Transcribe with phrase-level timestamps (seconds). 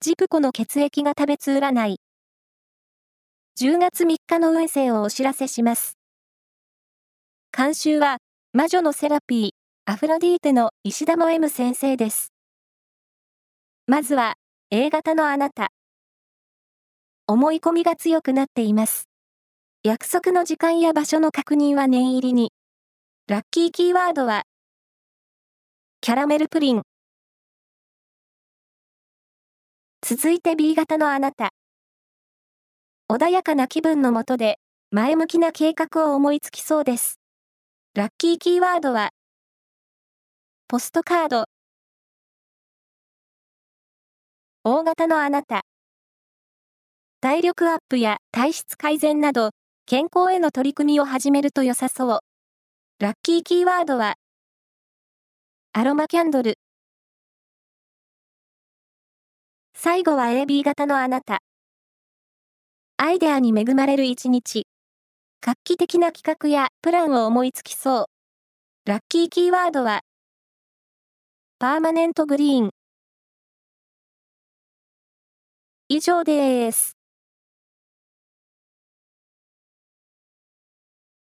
[0.00, 1.96] ジプコの血液が食べつ占い。
[3.58, 5.98] 10月3日の運勢をお知らせします。
[7.50, 8.18] 監修は、
[8.52, 9.50] 魔女のセラピー、
[9.90, 12.32] アフロディーテの石田も M 先生です。
[13.88, 14.34] まずは、
[14.70, 15.72] A 型のあなた。
[17.26, 19.08] 思い込みが強くなっています。
[19.82, 22.52] 約束の時間や場所の確認は念入りに。
[23.26, 24.44] ラッキーキーワードは、
[26.00, 26.87] キャラメルプリン。
[30.10, 31.50] 続いて B 型のあなた。
[33.12, 34.58] 穏やかな気分のもとで、
[34.90, 37.20] 前向きな計画を思いつきそうです。
[37.92, 39.10] ラッキーキーワードは、
[40.66, 41.44] ポストカード。
[44.64, 45.60] 大型のあなた。
[47.20, 49.50] 体力アップや体質改善など、
[49.84, 52.20] 健康への取り組みを始めると良さそう。
[52.98, 54.14] ラッキーキーワードは、
[55.74, 56.56] アロマキャンドル。
[59.80, 61.38] 最後は AB 型のあなた。
[62.96, 64.66] アイデアに恵まれる一日。
[65.40, 68.90] 画期的な企画やプランを思いつきそう。
[68.90, 70.00] ラッキーキーワードは、
[71.60, 72.70] パーマネントグリーン。
[75.88, 76.97] 以上です。